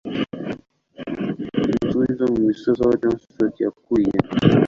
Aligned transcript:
Inzuri 1.77 2.09
zo 2.19 2.25
mu 2.33 2.39
misozi 2.47 2.81
aho 2.83 2.93
Johnswort 3.01 3.55
yakuriye 3.63 4.19